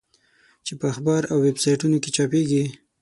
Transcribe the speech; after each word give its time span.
چې 0.65 0.73
په 0.79 0.85
اخبار 0.93 1.21
او 1.31 1.37
ویب 1.45 1.57
سایټونو 1.63 1.97
کې 2.03 2.09
چاپېږي. 2.15 2.63